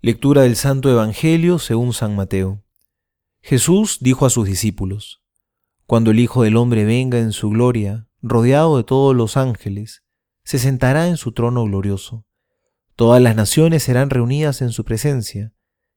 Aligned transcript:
Lectura 0.00 0.42
del 0.42 0.54
Santo 0.54 0.88
Evangelio 0.88 1.58
según 1.58 1.92
San 1.92 2.14
Mateo. 2.14 2.62
Jesús 3.42 3.98
dijo 4.00 4.26
a 4.26 4.30
sus 4.30 4.46
discípulos, 4.46 5.24
Cuando 5.86 6.12
el 6.12 6.20
Hijo 6.20 6.44
del 6.44 6.56
Hombre 6.56 6.84
venga 6.84 7.18
en 7.18 7.32
su 7.32 7.50
gloria, 7.50 8.06
rodeado 8.22 8.76
de 8.76 8.84
todos 8.84 9.16
los 9.16 9.36
ángeles, 9.36 10.04
se 10.44 10.60
sentará 10.60 11.08
en 11.08 11.16
su 11.16 11.32
trono 11.32 11.64
glorioso. 11.64 12.24
Todas 12.94 13.20
las 13.20 13.34
naciones 13.34 13.82
serán 13.82 14.08
reunidas 14.08 14.62
en 14.62 14.70
su 14.70 14.84
presencia, 14.84 15.52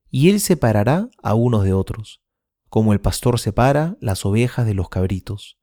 y 0.09 0.31
él 0.31 0.39
separará 0.39 1.07
a 1.21 1.35
unos 1.35 1.63
de 1.63 1.73
otros, 1.73 2.23
como 2.69 2.93
el 2.93 3.01
pastor 3.01 3.39
separa 3.39 3.97
las 4.01 4.25
ovejas 4.25 4.65
de 4.65 4.73
los 4.73 4.89
cabritos, 4.89 5.59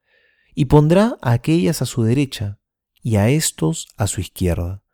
y 0.54 0.66
pondrá 0.66 1.16
a 1.22 1.32
aquellas 1.32 1.82
a 1.82 1.86
su 1.86 2.04
derecha 2.04 2.60
y 3.02 3.16
a 3.16 3.30
éstos 3.30 3.88
a 3.96 4.06
su 4.06 4.20
izquierda. 4.20 4.84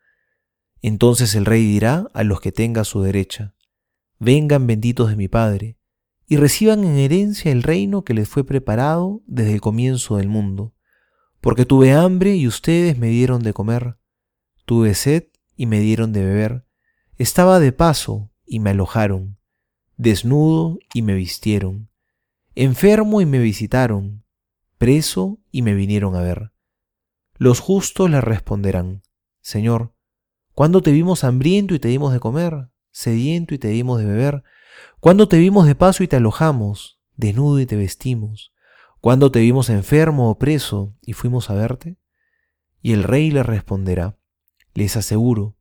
Entonces 0.86 1.34
el 1.34 1.46
rey 1.46 1.64
dirá 1.64 2.10
a 2.12 2.24
los 2.24 2.42
que 2.42 2.52
tenga 2.52 2.82
a 2.82 2.84
su 2.84 3.00
derecha, 3.00 3.54
vengan 4.18 4.66
benditos 4.66 5.08
de 5.08 5.16
mi 5.16 5.28
Padre, 5.28 5.78
y 6.26 6.36
reciban 6.36 6.84
en 6.84 6.98
herencia 6.98 7.50
el 7.50 7.62
reino 7.62 8.04
que 8.04 8.12
les 8.12 8.28
fue 8.28 8.44
preparado 8.44 9.22
desde 9.26 9.54
el 9.54 9.62
comienzo 9.62 10.18
del 10.18 10.28
mundo. 10.28 10.74
Porque 11.40 11.64
tuve 11.64 11.92
hambre 11.92 12.36
y 12.36 12.46
ustedes 12.46 12.98
me 12.98 13.08
dieron 13.08 13.42
de 13.42 13.54
comer, 13.54 13.96
tuve 14.66 14.94
sed 14.94 15.28
y 15.56 15.64
me 15.64 15.80
dieron 15.80 16.12
de 16.12 16.22
beber, 16.22 16.66
estaba 17.16 17.60
de 17.60 17.72
paso 17.72 18.30
y 18.44 18.60
me 18.60 18.68
alojaron, 18.68 19.38
desnudo 19.96 20.78
y 20.92 21.00
me 21.00 21.14
vistieron, 21.14 21.88
enfermo 22.54 23.22
y 23.22 23.24
me 23.24 23.38
visitaron, 23.38 24.26
preso 24.76 25.40
y 25.50 25.62
me 25.62 25.72
vinieron 25.72 26.14
a 26.14 26.20
ver. 26.20 26.52
Los 27.38 27.60
justos 27.60 28.10
le 28.10 28.20
responderán, 28.20 29.00
Señor, 29.40 29.94
¿Cuándo 30.54 30.82
te 30.82 30.92
vimos 30.92 31.24
hambriento 31.24 31.74
y 31.74 31.80
te 31.80 31.88
dimos 31.88 32.12
de 32.12 32.20
comer? 32.20 32.68
Sediento 32.92 33.54
y 33.54 33.58
te 33.58 33.68
dimos 33.68 33.98
de 33.98 34.06
beber. 34.06 34.44
¿Cuándo 35.00 35.26
te 35.26 35.36
vimos 35.36 35.66
de 35.66 35.74
paso 35.74 36.04
y 36.04 36.08
te 36.08 36.14
alojamos? 36.14 37.00
Desnudo 37.16 37.58
y 37.58 37.66
te 37.66 37.74
vestimos. 37.74 38.52
¿Cuándo 39.00 39.32
te 39.32 39.40
vimos 39.40 39.68
enfermo 39.68 40.30
o 40.30 40.38
preso 40.38 40.96
y 41.02 41.12
fuimos 41.12 41.50
a 41.50 41.54
verte? 41.54 41.98
Y 42.82 42.92
el 42.92 43.02
rey 43.02 43.32
le 43.32 43.42
responderá, 43.42 44.16
les 44.74 44.96
aseguro, 44.96 45.56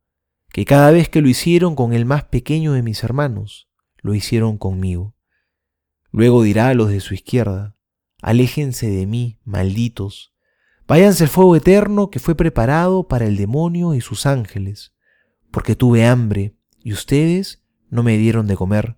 que 0.49 0.63
cada 0.63 0.91
vez 0.91 1.09
que 1.09 1.21
lo 1.21 1.27
hicieron 1.27 1.75
con 1.75 1.93
el 1.93 2.05
más 2.05 2.25
pequeño 2.25 2.73
de 2.73 2.83
mis 2.83 3.03
hermanos, 3.03 3.69
lo 3.97 4.13
hicieron 4.13 4.59
conmigo. 4.59 5.15
Luego 6.11 6.43
dirá 6.43 6.67
a 6.67 6.73
los 6.75 6.89
de 6.89 6.99
su 6.99 7.15
izquierda, 7.15 7.75
aléjense 8.21 8.87
de 8.89 9.07
mí, 9.07 9.39
malditos, 9.43 10.33
Váyanse 10.85 11.23
al 11.23 11.29
fuego 11.29 11.55
eterno 11.55 12.09
que 12.09 12.19
fue 12.19 12.35
preparado 12.35 13.07
para 13.07 13.25
el 13.25 13.37
demonio 13.37 13.93
y 13.93 14.01
sus 14.01 14.25
ángeles, 14.25 14.92
porque 15.53 15.75
tuve 15.75 16.07
hambre 16.07 16.55
y 16.83 16.93
ustedes 16.93 17.61
no 17.91 18.01
me 18.01 18.17
dieron 18.17 18.47
de 18.47 18.55
comer, 18.55 18.97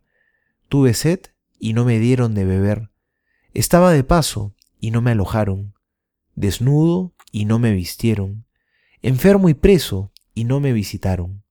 tuve 0.70 0.94
sed 0.94 1.20
y 1.60 1.74
no 1.74 1.84
me 1.84 2.00
dieron 2.00 2.34
de 2.34 2.46
beber, 2.46 2.92
estaba 3.54 3.92
de 3.92 4.06
paso 4.06 4.56
y 4.80 4.92
no 4.92 5.02
me 5.02 5.12
alojaron, 5.12 5.74
desnudo 6.34 7.14
y 7.30 7.44
no 7.44 7.60
me 7.60 7.74
vistieron, 7.74 8.46
enfermo 9.02 9.50
y 9.50 9.54
preso 9.54 10.14
y 10.34 10.46
no 10.46 10.62
me 10.62 10.72
visitaron. 10.72 11.44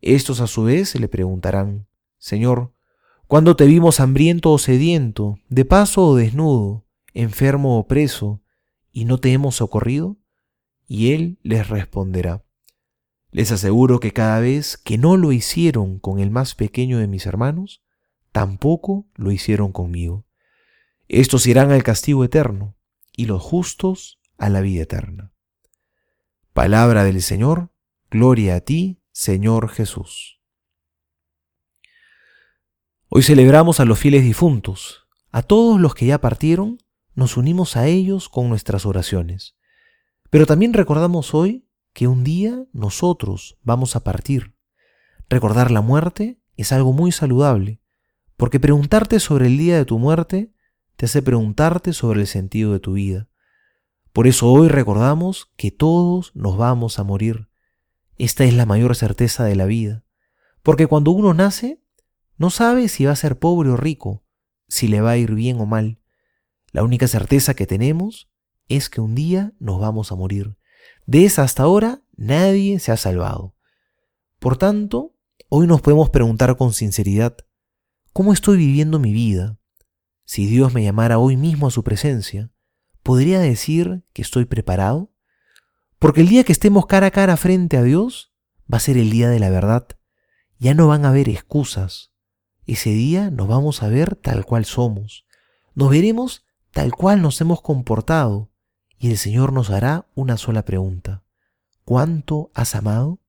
Estos 0.00 0.40
a 0.40 0.48
su 0.48 0.64
vez 0.64 0.98
le 0.98 1.06
preguntarán, 1.06 1.86
Señor, 2.18 2.74
¿cuándo 3.28 3.54
te 3.54 3.66
vimos 3.66 4.00
hambriento 4.00 4.50
o 4.50 4.58
sediento, 4.58 5.38
de 5.48 5.64
paso 5.64 6.04
o 6.04 6.16
desnudo, 6.16 6.84
enfermo 7.14 7.78
o 7.78 7.86
preso, 7.86 8.42
y 8.90 9.04
no 9.04 9.18
te 9.18 9.32
hemos 9.32 9.54
socorrido? 9.54 10.16
Y 10.88 11.12
él 11.12 11.38
les 11.44 11.68
responderá, 11.68 12.42
les 13.30 13.52
aseguro 13.52 14.00
que 14.00 14.12
cada 14.12 14.40
vez 14.40 14.76
que 14.76 14.98
no 14.98 15.16
lo 15.16 15.32
hicieron 15.32 15.98
con 15.98 16.18
el 16.18 16.30
más 16.30 16.54
pequeño 16.54 16.98
de 16.98 17.06
mis 17.06 17.26
hermanos, 17.26 17.82
tampoco 18.32 19.06
lo 19.14 19.30
hicieron 19.30 19.72
conmigo. 19.72 20.26
Estos 21.08 21.46
irán 21.46 21.70
al 21.70 21.82
castigo 21.82 22.24
eterno 22.24 22.76
y 23.16 23.26
los 23.26 23.42
justos 23.42 24.20
a 24.38 24.48
la 24.48 24.60
vida 24.60 24.82
eterna. 24.82 25.32
Palabra 26.52 27.04
del 27.04 27.22
Señor, 27.22 27.70
gloria 28.10 28.56
a 28.56 28.60
ti, 28.60 29.00
Señor 29.12 29.68
Jesús. 29.68 30.40
Hoy 33.08 33.22
celebramos 33.22 33.80
a 33.80 33.84
los 33.84 33.98
fieles 33.98 34.22
difuntos, 34.22 35.08
a 35.30 35.42
todos 35.42 35.80
los 35.80 35.94
que 35.94 36.06
ya 36.06 36.20
partieron 36.20 36.78
nos 37.14 37.36
unimos 37.36 37.76
a 37.76 37.86
ellos 37.86 38.28
con 38.28 38.48
nuestras 38.48 38.86
oraciones. 38.86 39.56
Pero 40.30 40.46
también 40.46 40.72
recordamos 40.72 41.34
hoy 41.34 41.66
que 42.00 42.08
un 42.08 42.24
día 42.24 42.64
nosotros 42.72 43.58
vamos 43.62 43.94
a 43.94 44.02
partir. 44.02 44.54
Recordar 45.28 45.70
la 45.70 45.82
muerte 45.82 46.40
es 46.56 46.72
algo 46.72 46.94
muy 46.94 47.12
saludable, 47.12 47.82
porque 48.38 48.58
preguntarte 48.58 49.20
sobre 49.20 49.48
el 49.48 49.58
día 49.58 49.76
de 49.76 49.84
tu 49.84 49.98
muerte 49.98 50.50
te 50.96 51.04
hace 51.04 51.20
preguntarte 51.20 51.92
sobre 51.92 52.22
el 52.22 52.26
sentido 52.26 52.72
de 52.72 52.80
tu 52.80 52.94
vida. 52.94 53.28
Por 54.14 54.26
eso 54.26 54.50
hoy 54.50 54.68
recordamos 54.68 55.52
que 55.58 55.70
todos 55.70 56.34
nos 56.34 56.56
vamos 56.56 56.98
a 56.98 57.04
morir. 57.04 57.50
Esta 58.16 58.44
es 58.44 58.54
la 58.54 58.64
mayor 58.64 58.96
certeza 58.96 59.44
de 59.44 59.56
la 59.56 59.66
vida, 59.66 60.02
porque 60.62 60.86
cuando 60.86 61.10
uno 61.10 61.34
nace, 61.34 61.82
no 62.38 62.48
sabe 62.48 62.88
si 62.88 63.04
va 63.04 63.12
a 63.12 63.16
ser 63.16 63.38
pobre 63.38 63.68
o 63.68 63.76
rico, 63.76 64.24
si 64.68 64.88
le 64.88 65.02
va 65.02 65.10
a 65.10 65.18
ir 65.18 65.34
bien 65.34 65.60
o 65.60 65.66
mal. 65.66 66.00
La 66.72 66.82
única 66.82 67.08
certeza 67.08 67.52
que 67.52 67.66
tenemos 67.66 68.30
es 68.68 68.88
que 68.88 69.02
un 69.02 69.14
día 69.14 69.52
nos 69.58 69.78
vamos 69.78 70.12
a 70.12 70.14
morir. 70.14 70.56
De 71.10 71.24
esa 71.24 71.42
hasta 71.42 71.64
ahora 71.64 72.04
nadie 72.16 72.78
se 72.78 72.92
ha 72.92 72.96
salvado. 72.96 73.56
Por 74.38 74.56
tanto, 74.56 75.16
hoy 75.48 75.66
nos 75.66 75.80
podemos 75.80 76.08
preguntar 76.08 76.56
con 76.56 76.72
sinceridad, 76.72 77.36
¿cómo 78.12 78.32
estoy 78.32 78.58
viviendo 78.58 79.00
mi 79.00 79.12
vida? 79.12 79.58
Si 80.24 80.46
Dios 80.46 80.72
me 80.72 80.84
llamara 80.84 81.18
hoy 81.18 81.36
mismo 81.36 81.66
a 81.66 81.72
su 81.72 81.82
presencia, 81.82 82.52
¿podría 83.02 83.40
decir 83.40 84.04
que 84.12 84.22
estoy 84.22 84.44
preparado? 84.44 85.12
Porque 85.98 86.20
el 86.20 86.28
día 86.28 86.44
que 86.44 86.52
estemos 86.52 86.86
cara 86.86 87.08
a 87.08 87.10
cara 87.10 87.36
frente 87.36 87.76
a 87.76 87.82
Dios 87.82 88.32
va 88.72 88.76
a 88.76 88.80
ser 88.80 88.96
el 88.96 89.10
día 89.10 89.28
de 89.30 89.40
la 89.40 89.50
verdad. 89.50 89.88
Ya 90.60 90.74
no 90.74 90.86
van 90.86 91.04
a 91.04 91.08
haber 91.08 91.28
excusas. 91.28 92.12
Ese 92.66 92.90
día 92.90 93.32
nos 93.32 93.48
vamos 93.48 93.82
a 93.82 93.88
ver 93.88 94.14
tal 94.14 94.46
cual 94.46 94.64
somos. 94.64 95.26
Nos 95.74 95.90
veremos 95.90 96.46
tal 96.70 96.92
cual 96.92 97.20
nos 97.20 97.40
hemos 97.40 97.62
comportado, 97.62 98.49
y 99.00 99.10
el 99.10 99.18
Señor 99.18 99.52
nos 99.52 99.70
hará 99.70 100.06
una 100.14 100.36
sola 100.36 100.64
pregunta. 100.64 101.24
¿Cuánto 101.84 102.52
has 102.54 102.76
amado? 102.76 103.20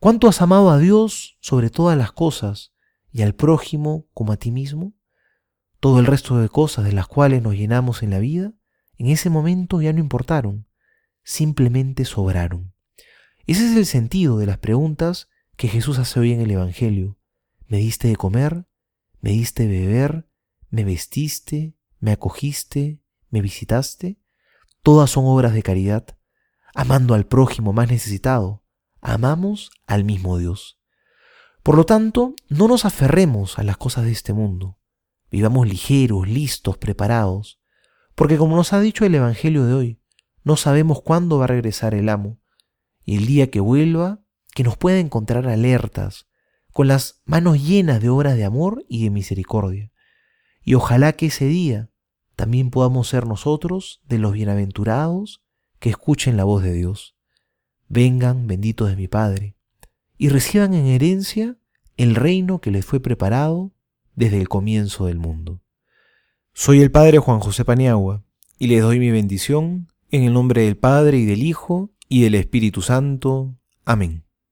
¿Cuánto 0.00 0.26
has 0.26 0.42
amado 0.42 0.70
a 0.70 0.78
Dios 0.78 1.36
sobre 1.40 1.70
todas 1.70 1.96
las 1.96 2.10
cosas 2.10 2.72
y 3.12 3.22
al 3.22 3.34
prójimo 3.34 4.08
como 4.14 4.32
a 4.32 4.36
ti 4.36 4.50
mismo? 4.50 4.94
Todo 5.78 6.00
el 6.00 6.06
resto 6.06 6.38
de 6.38 6.48
cosas 6.48 6.84
de 6.84 6.92
las 6.92 7.06
cuales 7.06 7.42
nos 7.42 7.54
llenamos 7.54 8.02
en 8.02 8.10
la 8.10 8.18
vida, 8.18 8.54
en 8.96 9.06
ese 9.06 9.30
momento 9.30 9.80
ya 9.80 9.92
no 9.92 10.00
importaron, 10.00 10.66
simplemente 11.22 12.04
sobraron. 12.04 12.74
Ese 13.46 13.70
es 13.70 13.76
el 13.76 13.86
sentido 13.86 14.38
de 14.38 14.46
las 14.46 14.58
preguntas 14.58 15.28
que 15.56 15.68
Jesús 15.68 15.98
hace 15.98 16.18
hoy 16.18 16.32
en 16.32 16.40
el 16.40 16.50
Evangelio. 16.50 17.18
¿Me 17.68 17.76
diste 17.76 18.08
de 18.08 18.16
comer? 18.16 18.66
¿Me 19.20 19.30
diste 19.30 19.68
de 19.68 19.86
beber? 19.86 20.28
¿Me 20.70 20.84
vestiste? 20.84 21.76
me 22.02 22.10
acogiste, 22.10 23.00
me 23.30 23.40
visitaste, 23.40 24.18
todas 24.82 25.10
son 25.10 25.24
obras 25.26 25.54
de 25.54 25.62
caridad, 25.62 26.06
amando 26.74 27.14
al 27.14 27.26
prójimo 27.26 27.72
más 27.72 27.88
necesitado, 27.88 28.64
amamos 29.00 29.70
al 29.86 30.04
mismo 30.04 30.38
Dios. 30.38 30.80
Por 31.62 31.76
lo 31.76 31.84
tanto, 31.84 32.34
no 32.48 32.66
nos 32.68 32.84
aferremos 32.84 33.58
a 33.58 33.62
las 33.62 33.76
cosas 33.76 34.04
de 34.04 34.12
este 34.12 34.32
mundo, 34.32 34.78
vivamos 35.30 35.68
ligeros, 35.68 36.28
listos, 36.28 36.76
preparados, 36.76 37.60
porque 38.14 38.36
como 38.36 38.56
nos 38.56 38.72
ha 38.72 38.80
dicho 38.80 39.04
el 39.04 39.14
Evangelio 39.14 39.64
de 39.64 39.74
hoy, 39.74 40.02
no 40.42 40.56
sabemos 40.56 41.02
cuándo 41.02 41.38
va 41.38 41.44
a 41.44 41.48
regresar 41.48 41.94
el 41.94 42.08
amo, 42.08 42.40
y 43.04 43.16
el 43.16 43.26
día 43.26 43.50
que 43.50 43.60
vuelva, 43.60 44.24
que 44.54 44.64
nos 44.64 44.76
pueda 44.76 44.98
encontrar 44.98 45.46
alertas, 45.46 46.26
con 46.72 46.88
las 46.88 47.22
manos 47.24 47.62
llenas 47.62 48.00
de 48.00 48.08
obras 48.08 48.36
de 48.36 48.44
amor 48.44 48.84
y 48.88 49.04
de 49.04 49.10
misericordia. 49.10 49.92
Y 50.62 50.74
ojalá 50.74 51.12
que 51.12 51.26
ese 51.26 51.44
día 51.46 51.90
también 52.42 52.70
podamos 52.70 53.06
ser 53.06 53.24
nosotros 53.24 54.00
de 54.08 54.18
los 54.18 54.32
bienaventurados 54.32 55.44
que 55.78 55.90
escuchen 55.90 56.36
la 56.36 56.42
voz 56.42 56.64
de 56.64 56.72
Dios. 56.72 57.14
Vengan, 57.88 58.48
benditos 58.48 58.90
de 58.90 58.96
mi 58.96 59.06
Padre, 59.06 59.54
y 60.18 60.28
reciban 60.28 60.74
en 60.74 60.86
herencia 60.86 61.56
el 61.96 62.16
reino 62.16 62.60
que 62.60 62.72
les 62.72 62.84
fue 62.84 62.98
preparado 62.98 63.70
desde 64.16 64.40
el 64.40 64.48
comienzo 64.48 65.06
del 65.06 65.20
mundo. 65.20 65.62
Soy 66.52 66.80
el 66.80 66.90
Padre 66.90 67.18
Juan 67.20 67.38
José 67.38 67.64
Paniagua, 67.64 68.24
y 68.58 68.66
les 68.66 68.82
doy 68.82 68.98
mi 68.98 69.12
bendición 69.12 69.86
en 70.10 70.24
el 70.24 70.32
nombre 70.32 70.62
del 70.62 70.76
Padre 70.76 71.18
y 71.18 71.26
del 71.26 71.44
Hijo 71.44 71.92
y 72.08 72.22
del 72.22 72.34
Espíritu 72.34 72.82
Santo. 72.82 73.54
Amén. 73.84 74.21